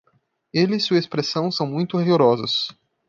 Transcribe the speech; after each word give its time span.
Ele 0.51 0.77
e 0.77 0.79
sua 0.79 0.97
expressão 0.97 1.51
são 1.51 1.67
muito 1.67 1.95
rigorosos 1.95 2.69